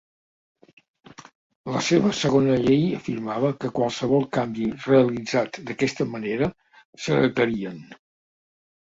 La 1.73 1.81
seva 1.87 2.13
segona 2.19 2.55
llei 2.63 2.87
afirmava 2.99 3.51
que 3.65 3.71
qualsevol 3.75 4.25
canvi 4.39 4.65
realitzat 4.87 5.61
d'aquesta 5.69 6.09
manera 6.15 6.49
s'heretarien. 7.05 7.79